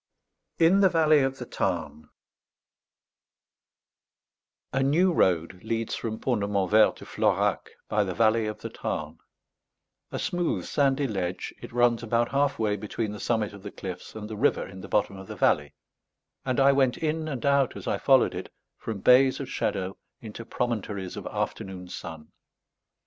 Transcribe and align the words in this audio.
IN 0.57 0.79
THE 0.79 0.89
VALLEY 0.89 1.19
OF 1.19 1.37
THE 1.37 1.45
TARN 1.45 2.09
A 4.73 4.81
new 4.81 5.13
road 5.13 5.63
leads 5.63 5.93
from 5.93 6.17
Pont 6.17 6.41
de 6.41 6.47
Montvert 6.47 6.95
to 6.95 7.05
Florac 7.05 7.69
by 7.87 8.03
the 8.03 8.15
valley 8.15 8.47
of 8.47 8.61
the 8.61 8.69
Tarn; 8.71 9.19
a 10.11 10.17
smooth 10.17 10.65
sandy 10.65 11.05
ledge, 11.05 11.53
it 11.61 11.71
runs 11.71 12.01
about 12.01 12.29
half 12.31 12.57
way 12.57 12.75
between 12.75 13.11
the 13.11 13.19
summit 13.19 13.53
of 13.53 13.61
the 13.61 13.69
cliffs 13.69 14.15
and 14.15 14.27
the 14.27 14.35
river 14.35 14.65
in 14.67 14.81
the 14.81 14.87
bottom 14.89 15.17
of 15.17 15.27
the 15.27 15.35
valley; 15.35 15.75
and 16.43 16.59
I 16.59 16.71
went 16.71 16.97
in 16.97 17.27
and 17.27 17.45
out, 17.45 17.77
as 17.77 17.85
I 17.85 17.99
followed 17.99 18.33
it, 18.33 18.51
from 18.79 19.01
bays 19.01 19.39
of 19.39 19.49
shadow 19.51 19.97
into 20.19 20.43
promontories 20.43 21.15
of 21.15 21.27
afternoon 21.27 21.89
sun. 21.89 22.31